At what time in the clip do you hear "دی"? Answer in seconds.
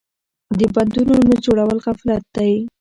2.35-2.53